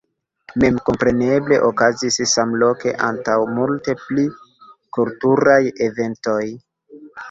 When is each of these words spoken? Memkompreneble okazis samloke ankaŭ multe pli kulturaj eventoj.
Memkompreneble 0.61 1.59
okazis 1.67 2.17
samloke 2.33 2.95
ankaŭ 3.11 3.37
multe 3.61 3.99
pli 4.09 4.27
kulturaj 5.01 5.63
eventoj. 5.93 6.45